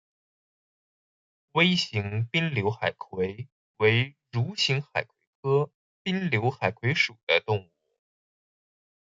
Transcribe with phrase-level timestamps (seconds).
[1.51, 5.11] 微型滨瘤海葵为蠕形海葵
[5.43, 7.69] 科滨瘤海葵属的动物。